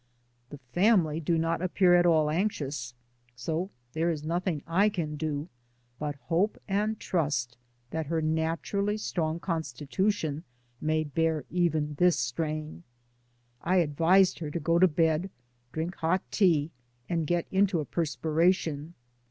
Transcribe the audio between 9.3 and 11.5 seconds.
constitution may bear